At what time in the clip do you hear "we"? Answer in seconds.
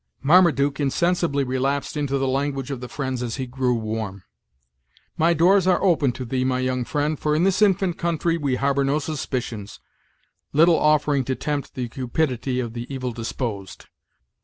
8.35-8.55